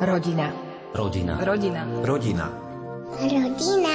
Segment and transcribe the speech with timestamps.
[0.00, 0.48] Rodina.
[0.96, 1.36] Rodina.
[1.44, 1.84] Rodina.
[2.00, 2.48] Rodina.
[3.20, 3.94] Rodina.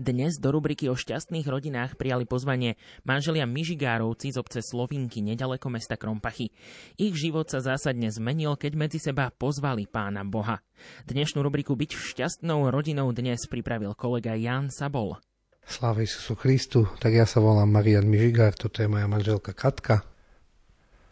[0.00, 6.00] Dnes do rubriky o šťastných rodinách prijali pozvanie manželia Mižigárovci z obce Slovinky nedaleko mesta
[6.00, 6.48] Krompachy.
[6.96, 10.64] Ich život sa zásadne zmenil, keď medzi seba pozvali pána Boha.
[11.04, 15.20] Dnešnú rubriku Byť šťastnou rodinou dnes pripravil kolega Jan Sabol.
[15.68, 20.15] Sláva Isusu Christu, tak ja sa volám Marian Mižigár, toto je moja manželka Katka.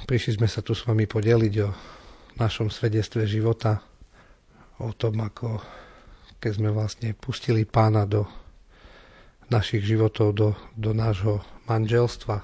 [0.05, 1.71] Prišli sme sa tu s vami podeliť o
[2.37, 3.81] našom svedectve života,
[4.77, 5.65] o tom, ako
[6.37, 8.29] keď sme vlastne pustili pána do
[9.49, 12.37] našich životov, do, do nášho manželstva,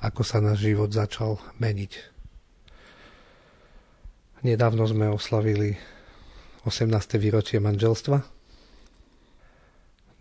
[0.00, 1.92] ako sa náš život začal meniť.
[4.48, 5.76] Nedávno sme oslavili
[6.64, 6.88] 18.
[7.20, 8.16] výročie manželstva.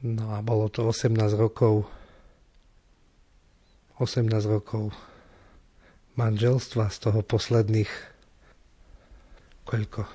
[0.04, 1.88] No a bolo to 18 rokov
[3.98, 4.94] 18 rokov
[6.18, 7.90] manželstva, z toho posledných
[9.64, 10.10] koľko?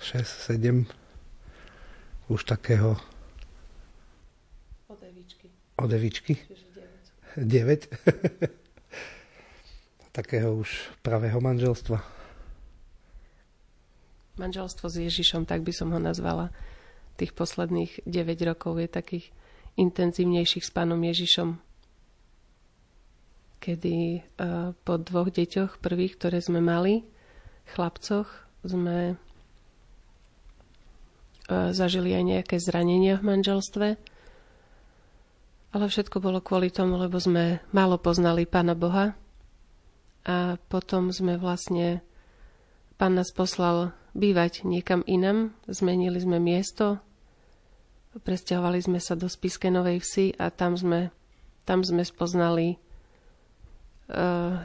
[0.00, 0.24] 6,
[0.56, 0.86] 7
[2.32, 2.96] už takého
[4.88, 5.46] Odevičky.
[5.76, 6.34] Odevičky?
[7.36, 7.88] 9.
[7.88, 7.90] 9.
[10.16, 12.00] takého už pravého manželstva.
[14.36, 16.48] Manželstvo s Ježišom, tak by som ho nazvala.
[17.16, 19.26] Tých posledných 9 rokov je takých
[19.76, 21.65] intenzívnejších s pánom Ježišom
[23.66, 27.02] kedy uh, po dvoch deťoch prvých, ktoré sme mali,
[27.74, 28.30] chlapcoch,
[28.62, 29.18] sme
[31.50, 33.98] uh, zažili aj nejaké zranenia v manželstve.
[35.74, 39.18] Ale všetko bolo kvôli tomu, lebo sme málo poznali Pána Boha.
[40.22, 42.06] A potom sme vlastne,
[42.94, 47.02] Pán nás poslal bývať niekam inam, zmenili sme miesto,
[48.16, 51.12] presťahovali sme sa do Spiske Novej Vsi a tam sme,
[51.68, 52.80] tam sme spoznali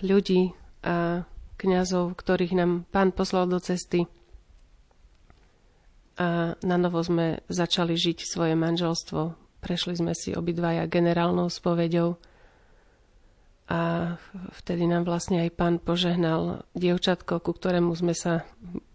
[0.02, 1.26] ľudí a
[1.58, 4.10] kňazov, ktorých nám pán poslal do cesty.
[6.18, 9.38] A na novo sme začali žiť svoje manželstvo.
[9.62, 12.18] Prešli sme si obidvaja generálnou spoveďou
[13.72, 14.14] a
[14.60, 18.44] vtedy nám vlastne aj pán požehnal dievčatko, ku ktorému sme sa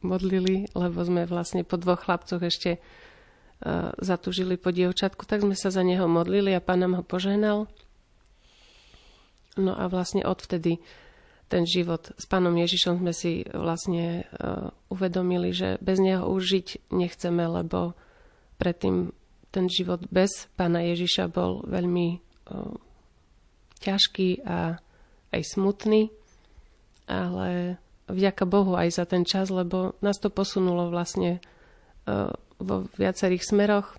[0.04, 5.72] modlili, lebo sme vlastne po dvoch chlapcoch ešte uh, zatúžili po dievčatku, tak sme sa
[5.72, 7.72] za neho modlili a pán nám ho požehnal.
[9.56, 10.78] No a vlastne odvtedy
[11.46, 16.68] ten život s pánom Ježišom sme si vlastne uh, uvedomili, že bez neho už žiť
[16.90, 17.94] nechceme, lebo
[18.58, 19.14] predtým
[19.54, 22.18] ten život bez pána Ježiša bol veľmi
[22.50, 22.74] uh,
[23.78, 24.82] ťažký a
[25.30, 26.10] aj smutný,
[27.06, 27.78] ale
[28.10, 31.38] vďaka Bohu aj za ten čas, lebo nás to posunulo vlastne
[32.10, 33.94] uh, vo viacerých smeroch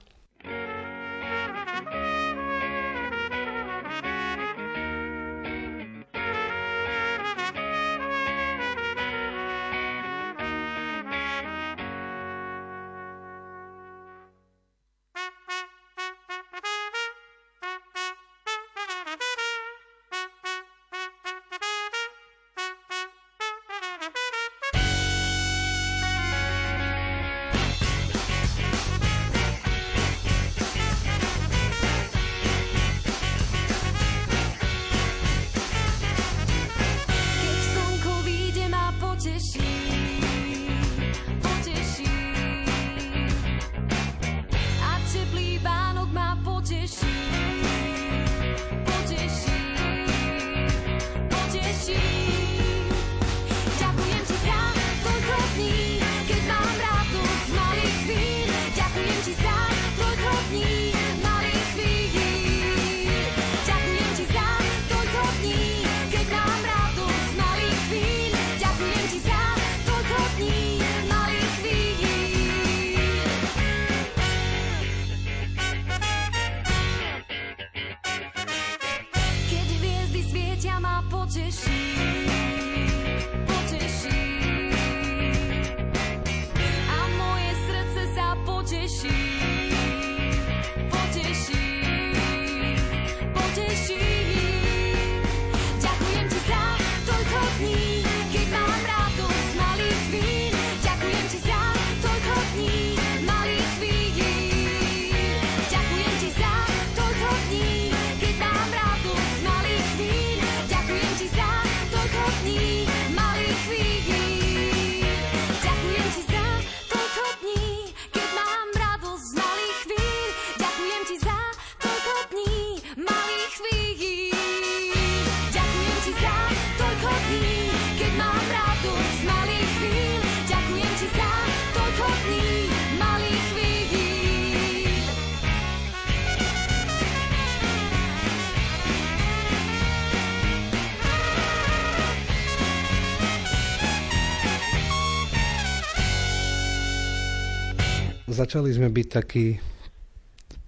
[148.37, 149.57] začali sme byť takí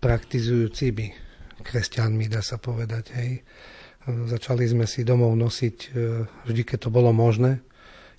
[0.02, 1.14] praktizujúcimi
[1.62, 3.14] kresťanmi, dá sa povedať.
[3.14, 3.32] Hej.
[4.10, 5.88] Začali sme si domov nosiť, e,
[6.50, 7.62] vždy keď to bolo možné,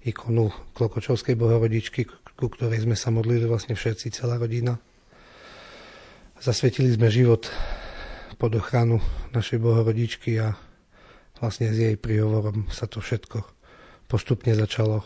[0.06, 4.78] ikonu Klokočovskej bohorodičky, ku ktorej sme sa modlili vlastne všetci, celá rodina.
[6.38, 7.50] Zasvetili sme život
[8.38, 9.02] pod ochranu
[9.34, 10.56] našej bohorodičky a
[11.42, 13.44] vlastne s jej príhovorom sa to všetko
[14.08, 15.04] postupne začalo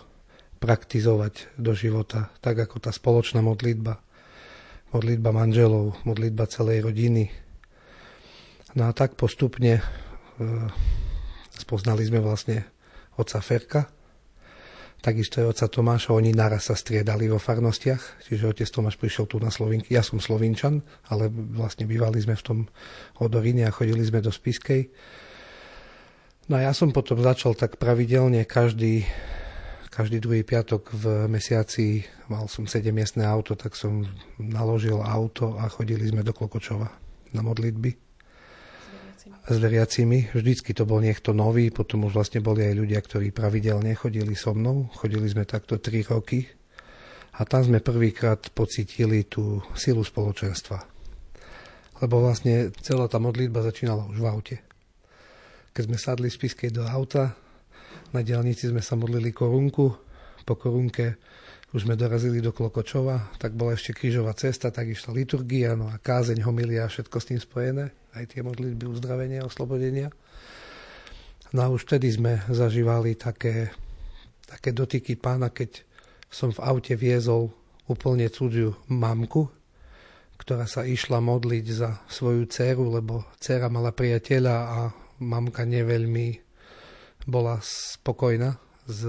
[0.62, 4.03] praktizovať do života, tak ako tá spoločná modlitba,
[4.94, 7.26] modlitba manželov, modlitba celej rodiny.
[8.78, 9.82] No a tak postupne e,
[11.50, 12.62] spoznali sme vlastne
[13.18, 13.90] oca Ferka,
[15.02, 19.36] takisto je oca Tomáša, oni naraz sa striedali vo farnostiach, čiže otec Tomáš prišiel tu
[19.42, 20.80] na Slovinky, ja som Slovinčan,
[21.10, 22.58] ale vlastne bývali sme v tom
[23.20, 24.88] Odoríne a chodili sme do Spiskej.
[26.48, 29.04] No a ja som potom začal tak pravidelne každý
[29.94, 34.02] každý druhý piatok v mesiaci mal som 7 miestne auto, tak som
[34.42, 36.90] naložil auto a chodili sme do Klokočova
[37.30, 37.94] na modlitby.
[39.44, 40.34] S veriacimi.
[40.34, 44.50] Vždycky to bol niekto nový, potom už vlastne boli aj ľudia, ktorí pravidelne chodili so
[44.50, 44.90] mnou.
[44.98, 46.42] Chodili sme takto 3 roky
[47.38, 50.82] a tam sme prvýkrát pocítili tú silu spoločenstva.
[52.02, 54.56] Lebo vlastne celá tá modlitba začínala už v aute.
[55.70, 57.36] Keď sme sadli z Piskej do auta,
[58.14, 59.84] na diálnici sme sa modlili korunku,
[60.46, 61.18] po korunke
[61.74, 65.98] už sme dorazili do Klokočova, tak bola ešte krížová cesta, tak išla liturgia, no a
[65.98, 70.14] kázeň, homilia a všetko s tým spojené, aj tie modlitby uzdravenia, oslobodenia.
[71.50, 73.74] No a už vtedy sme zažívali také,
[74.46, 75.82] také dotyky pána, keď
[76.30, 77.50] som v aute viezol
[77.90, 79.50] úplne cudziu mamku,
[80.38, 84.78] ktorá sa išla modliť za svoju dceru, lebo dcera mala priateľa a
[85.26, 86.43] mamka neveľmi
[87.24, 89.00] bola spokojná s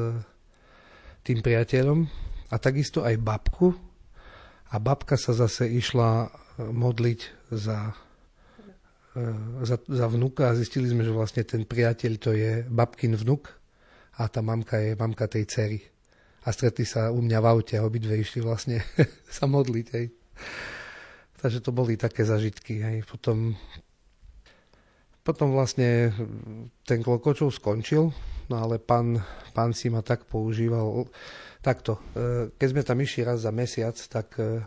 [1.25, 2.07] tým priateľom
[2.51, 3.75] a takisto aj babku.
[4.71, 6.27] A babka sa zase išla
[6.59, 7.19] modliť
[7.53, 7.93] za,
[9.15, 9.23] e,
[9.63, 13.51] za, za vnuka a zistili sme, že vlastne ten priateľ to je babkin vnuk
[14.19, 15.79] a tá mamka je mamka tej cery.
[16.45, 18.79] A stretli sa u mňa v aute a obidve išli vlastne
[19.37, 19.87] sa modliť.
[19.97, 20.05] Hej.
[21.41, 22.79] Takže to boli také zažitky.
[22.79, 22.97] Hej.
[23.09, 23.57] Potom
[25.25, 26.13] potom vlastne
[26.85, 28.13] ten Klokočov skončil,
[28.45, 29.17] no ale pán,
[29.57, 31.09] pán si ma tak používal.
[31.65, 34.61] Takto, e, keď sme tam išli raz za mesiac, tak e,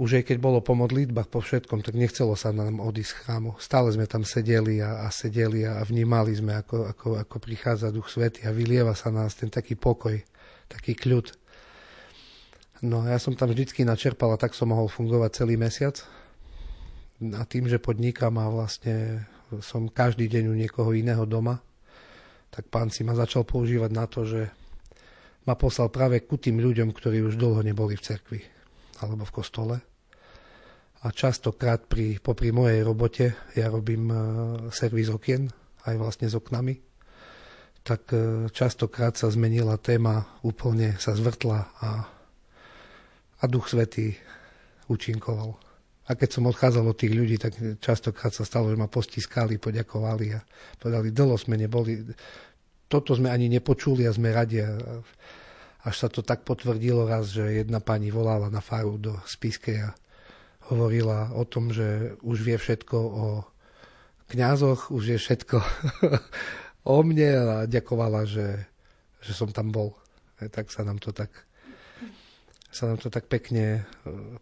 [0.00, 3.50] už aj keď bolo po modlitbách, po všetkom, tak nechcelo sa nám odísť z chrámu.
[3.60, 8.08] Stále sme tam sedeli a, a sedeli a vnímali sme, ako, ako, ako prichádza Duch
[8.08, 10.16] Svety a vylieva sa nás ten taký pokoj,
[10.64, 11.36] taký kľud.
[12.88, 16.00] No ja som tam vždycky načerpal a tak som mohol fungovať celý mesiac
[17.16, 19.24] a tým, že podnikám a vlastne
[19.64, 21.62] som každý deň u niekoho iného doma,
[22.50, 24.48] tak pán si ma začal používať na to, že
[25.46, 28.40] ma poslal práve ku tým ľuďom, ktorí už dlho neboli v cerkvi
[29.00, 29.76] alebo v kostole.
[31.04, 34.16] A častokrát pri, popri mojej robote, ja robím e,
[34.74, 35.46] servis okien,
[35.86, 36.74] aj vlastne s oknami,
[37.86, 41.90] tak e, častokrát sa zmenila téma, úplne sa zvrtla a,
[43.38, 44.18] a Duch Svetý
[44.90, 45.65] účinkoval.
[46.06, 50.26] A keď som odchádzal od tých ľudí, tak častokrát sa stalo, že ma postiskali, poďakovali
[50.38, 50.40] a
[50.78, 52.06] povedali, dlho sme neboli,
[52.86, 54.62] toto sme ani nepočuli a sme radi.
[55.82, 59.90] Až sa to tak potvrdilo raz, že jedna pani volala na faru do Spiskej a
[60.70, 63.26] hovorila o tom, že už vie všetko o
[64.30, 65.56] kňazoch, už vie všetko
[66.94, 68.66] o mne a ďakovala, že,
[69.22, 69.94] že som tam bol.
[70.42, 71.30] E, tak sa nám to tak,
[72.70, 74.38] sa nám to tak pekne e,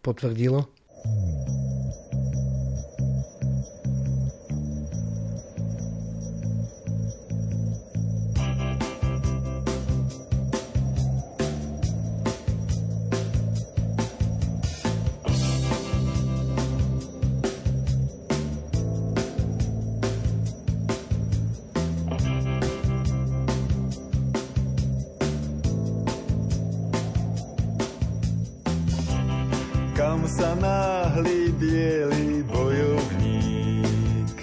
[29.95, 34.37] Come sana náhly bielý bojovník.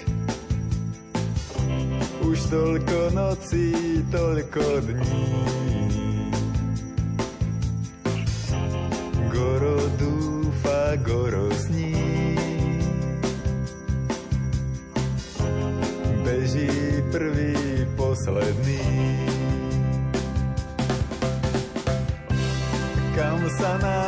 [2.25, 5.29] Už toľko nocí, toľko dní.
[9.29, 11.93] Goro dúfa, Goro sní.
[16.25, 16.73] Beží
[17.13, 18.81] prvý, posledný.
[23.13, 24.02] Kam sa nám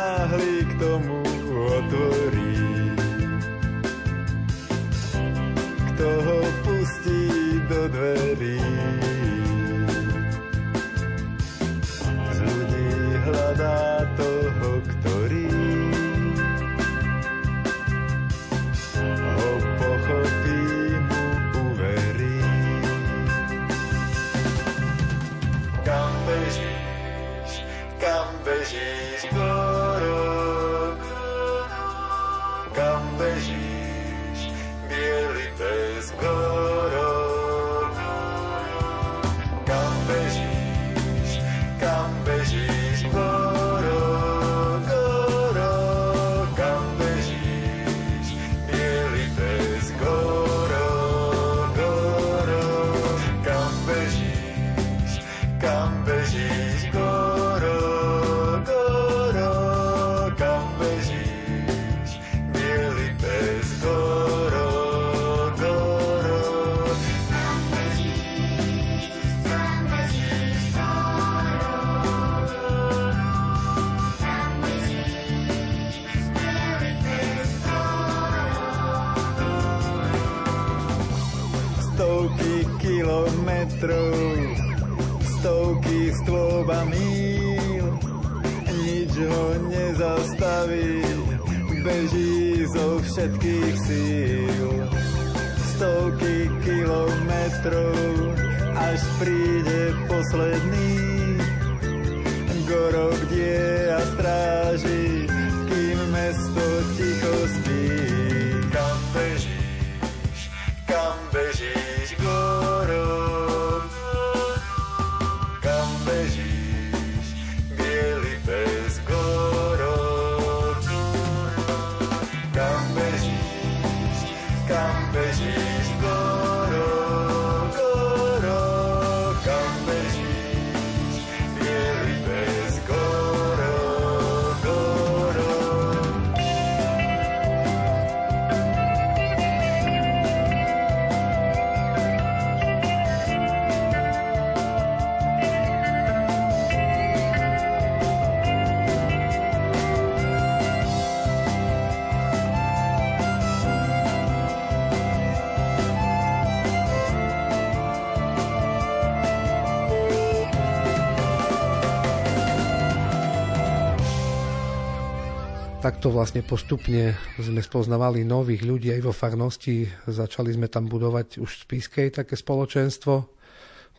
[165.86, 169.86] Takto vlastne postupne sme spoznavali nových ľudí aj vo farnosti.
[170.10, 173.14] Začali sme tam budovať už v Spiskej také spoločenstvo.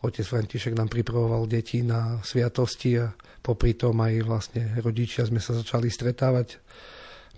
[0.04, 3.08] Otec František nám pripravoval deti na sviatosti a
[3.40, 6.60] popri tom aj vlastne rodičia sme sa začali stretávať.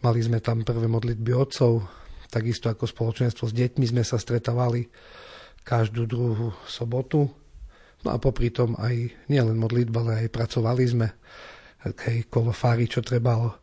[0.03, 1.87] Mali sme tam prvé modlitby otcov,
[2.27, 4.83] takisto ako spoločenstvo s deťmi sme sa stretávali
[5.63, 7.31] každú druhú sobotu.
[8.03, 11.07] No a popri tom aj nielen modlitba, ale aj pracovali sme
[12.27, 13.60] kolo fári, čo trebalo.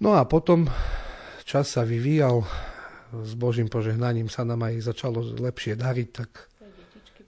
[0.00, 0.64] No a potom
[1.44, 2.40] čas sa vyvíjal,
[3.12, 6.30] s Božím požehnaním sa nám aj začalo lepšie dariť, tak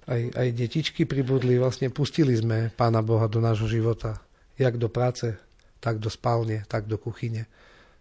[0.09, 4.25] aj, aj detičky pribudli, vlastne pustili sme Pána Boha do nášho života,
[4.57, 5.37] jak do práce,
[5.85, 7.45] tak do spálne, tak do kuchyne,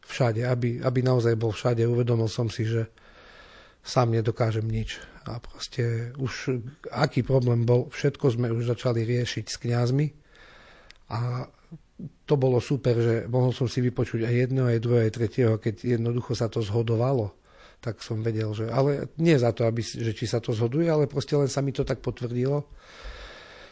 [0.07, 1.83] všade, aby, aby naozaj bol všade.
[1.83, 2.87] Uvedomil som si, že
[3.81, 5.01] sám nedokážem nič.
[5.25, 10.07] A proste už aký problém bol, všetko sme už začali riešiť s kňazmi
[11.11, 11.49] a
[12.25, 15.99] to bolo super, že mohol som si vypočuť aj jedného, aj druhého, aj tretieho, keď
[15.99, 17.35] jednoducho sa to zhodovalo,
[17.81, 18.69] tak som vedel, že...
[18.69, 21.73] Ale nie za to, aby, že či sa to zhoduje, ale proste len sa mi
[21.73, 22.69] to tak potvrdilo.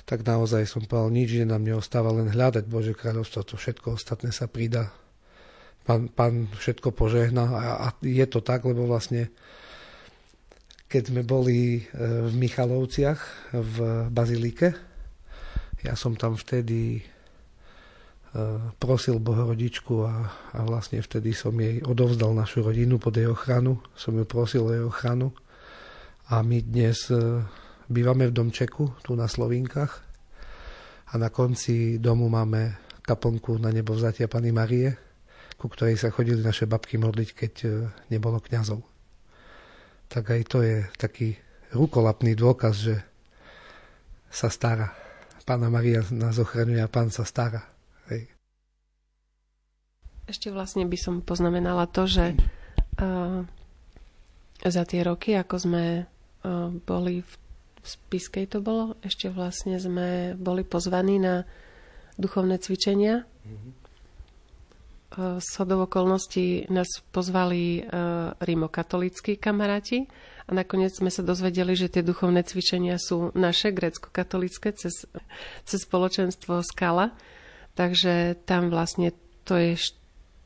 [0.10, 4.34] Tak naozaj som povedal, nič že nám neostáva, len hľadať Bože kráľovstvo, to všetko ostatné
[4.34, 4.90] sa pridá.
[5.86, 9.30] Pán, pán všetko požehná a, a je to tak, lebo vlastne
[10.90, 11.82] keď sme boli e,
[12.26, 13.76] v Michalovciach v
[14.10, 14.74] Bazilike,
[15.86, 17.06] ja som tam vtedy
[18.78, 23.82] prosil Bohorodičku a, a vlastne vtedy som jej odovzdal našu rodinu pod jej ochranu.
[23.98, 25.34] Som ju prosil o jej ochranu.
[26.30, 27.42] A my dnes e,
[27.90, 29.94] bývame v domčeku tu na Slovinkách
[31.10, 34.94] a na konci domu máme kaponku na nebo vzatia Pany Marie,
[35.58, 37.70] ku ktorej sa chodili naše babky modliť, keď e,
[38.14, 38.86] nebolo kňazov.
[40.06, 41.34] Tak aj to je taký
[41.74, 42.96] rukolapný dôkaz, že
[44.30, 44.94] sa stará.
[45.50, 47.79] Pána Maria nás ochraňuje a pán sa stará.
[50.30, 53.42] Ešte vlastne by som poznamenala to, že uh,
[54.62, 57.32] za tie roky, ako sme uh, boli v,
[57.82, 61.50] v Spiskej to bolo, ešte vlastne sme boli pozvaní na
[62.22, 63.26] duchovné cvičenia.
[63.26, 63.72] Mm-hmm.
[65.10, 70.06] Uh, s hodou okolností nás pozvali uh, rímokatolíckí kamaráti
[70.46, 75.10] a nakoniec sme sa dozvedeli, že tie duchovné cvičenia sú naše, grecko-katolické, cez,
[75.66, 77.18] cez spoločenstvo Skala.
[77.74, 79.10] Takže tam vlastne
[79.50, 79.74] to je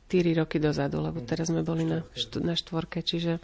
[0.10, 2.06] 4 roky dozadu, lebo teraz sme boli na,
[2.44, 3.42] na štvorke, čiže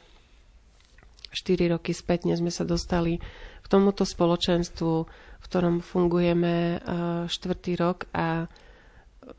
[1.33, 3.17] 4 roky spätne sme sa dostali
[3.61, 4.93] k tomuto spoločenstvu
[5.39, 6.83] v ktorom fungujeme
[7.31, 8.51] štvrtý rok a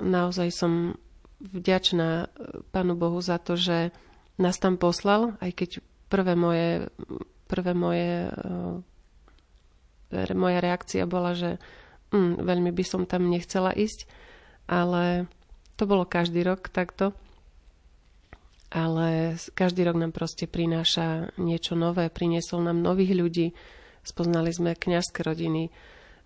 [0.01, 0.97] naozaj som
[1.41, 2.33] vďačná
[2.73, 3.93] Pánu Bohu za to, že
[4.41, 5.71] nás tam poslal, aj keď
[6.09, 6.89] prvé moje,
[7.49, 8.33] prvé moje
[10.35, 11.61] moja reakcia bola, že
[12.11, 14.11] mm, veľmi by som tam nechcela ísť,
[14.67, 15.31] ale
[15.81, 17.17] to bolo každý rok takto.
[18.69, 23.47] Ale každý rok nám proste prináša niečo nové, priniesol nám nových ľudí,
[24.05, 25.73] spoznali sme kňazské rodiny,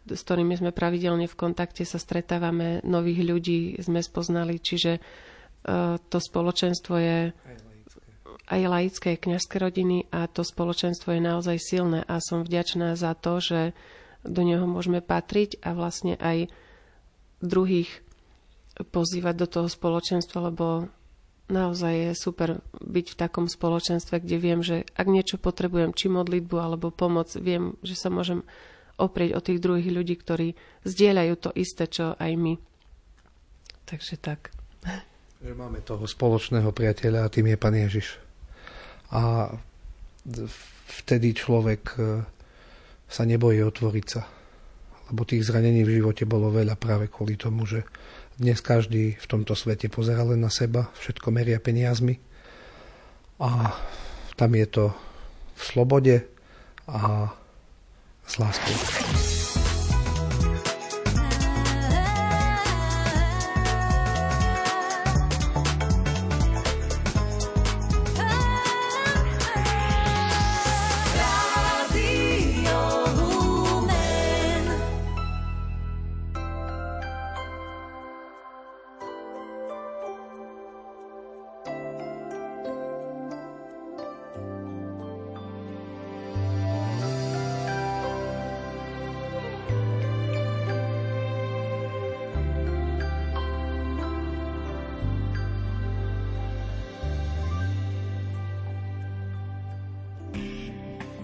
[0.05, 6.21] s ktorými sme pravidelne v kontakte sa stretávame, nových ľudí sme spoznali, čiže uh, to
[6.21, 7.33] spoločenstvo je
[8.45, 13.41] aj laické kňazské rodiny a to spoločenstvo je naozaj silné a som vďačná za to,
[13.41, 13.73] že
[14.21, 16.53] do neho môžeme patriť a vlastne aj
[17.41, 18.04] druhých
[18.83, 20.91] pozývať do toho spoločenstva, lebo
[21.47, 22.49] naozaj je super
[22.81, 27.77] byť v takom spoločenstve, kde viem, že ak niečo potrebujem, či modlitbu alebo pomoc, viem,
[27.85, 28.43] že sa môžem
[28.97, 30.49] oprieť o tých druhých ľudí, ktorí
[30.87, 32.55] zdieľajú to isté, čo aj my.
[33.85, 34.55] Takže tak.
[35.45, 38.25] Že máme toho spoločného priateľa a tým je Pán Ježiš
[39.13, 39.53] a
[41.05, 42.25] vtedy človek e,
[43.07, 44.23] sa nebojí otvoriť sa.
[45.13, 47.85] Lebo tých zranení v živote bolo veľa práve kvôli tomu, že
[48.41, 52.19] dnes každý v tomto svete pozera len na seba, všetko meria peniazmi
[53.39, 53.75] a
[54.35, 54.85] tam je to
[55.55, 56.17] v slobode
[56.91, 57.31] a
[58.27, 59.64] s láskou.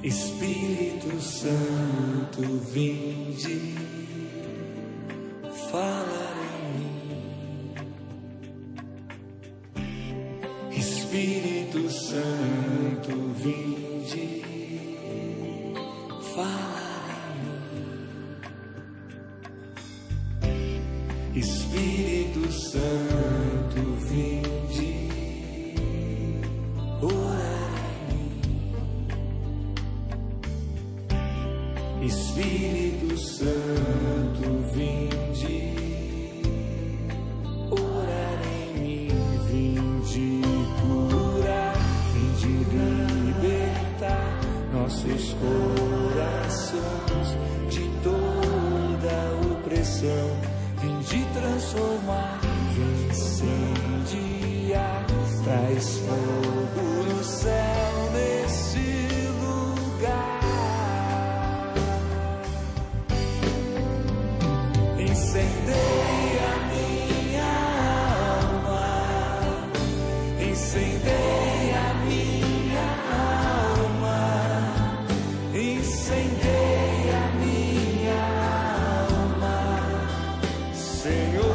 [0.03, 2.41] Espírito Santo,
[2.73, 3.77] vinde,
[81.11, 81.50] You.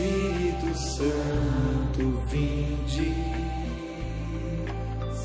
[0.00, 3.12] Espírito Santo, vinde,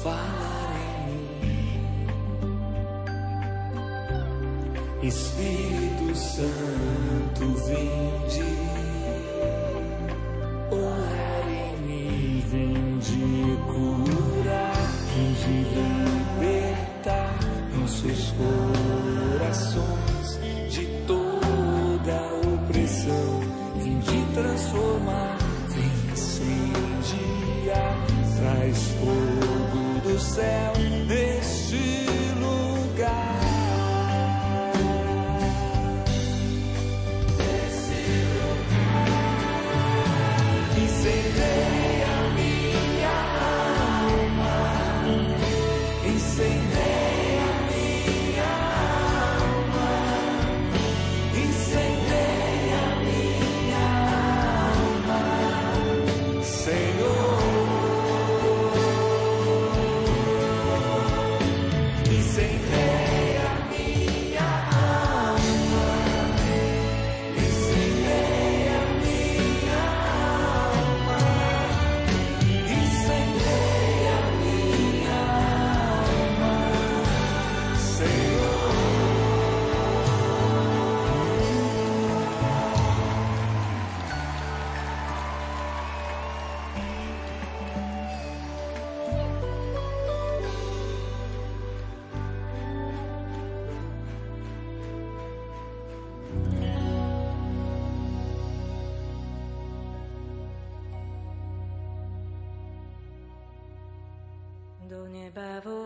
[0.03, 0.75] fala
[1.07, 1.79] em mim.
[5.01, 8.64] Espírito Santo, vinde,
[105.25, 105.84] Never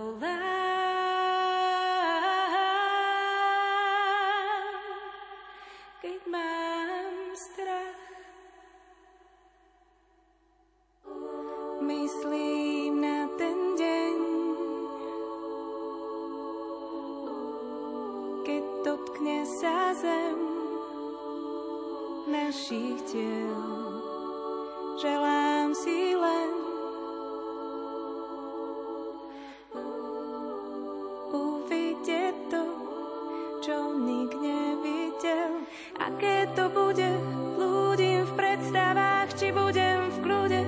[36.89, 37.13] blúde,
[37.53, 40.65] blúdim v predstavách, či budem v kľude,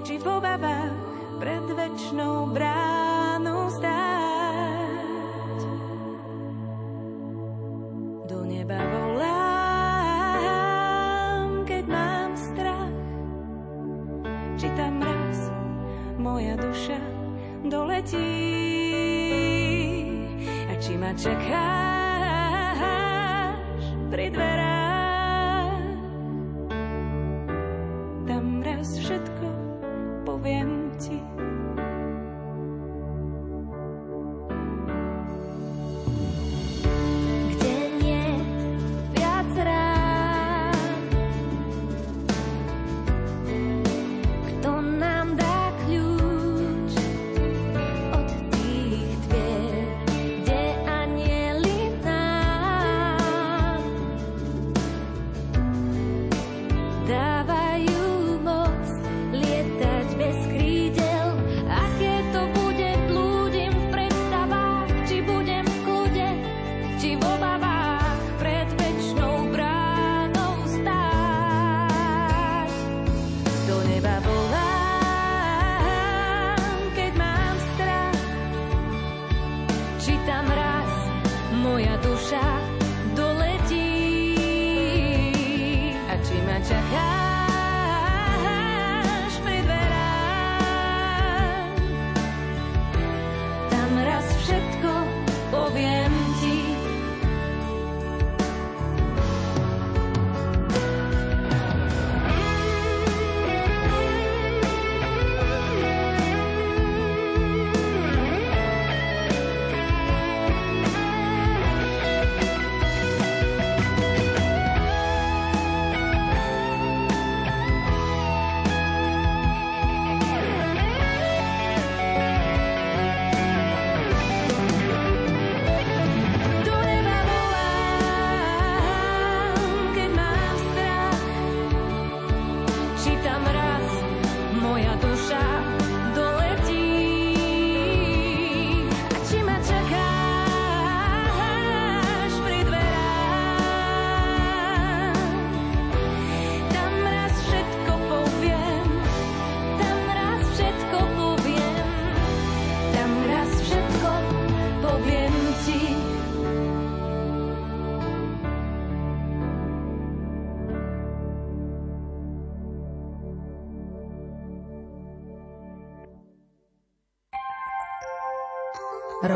[0.00, 0.96] či v obavách
[1.36, 5.60] pred večnou bránou stáť.
[8.32, 9.28] Do neba volám,
[11.68, 12.96] keď mám strach,
[14.56, 15.52] či tam raz
[16.16, 16.96] moja duša
[17.68, 18.40] doletí
[20.64, 22.07] a či ma čakáš